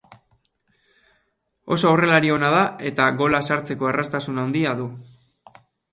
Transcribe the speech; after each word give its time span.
Oso 1.75 1.91
aurrelari 1.91 2.33
ona 2.37 2.49
da, 2.55 2.63
eta 2.93 3.11
gola 3.23 3.43
sartzeko 3.51 3.93
erraztasun 3.93 4.45
handi 4.45 4.65
du. 4.81 4.93